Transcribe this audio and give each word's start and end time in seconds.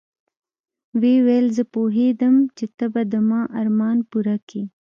ويې 0.99 1.17
ويل 1.25 1.47
زه 1.57 1.63
پوهېدم 1.73 2.35
چې 2.57 2.65
ته 2.77 2.85
به 2.93 3.01
د 3.11 3.13
ما 3.29 3.41
ارمان 3.59 3.97
پوره 4.09 4.37
کيې. 4.49 4.63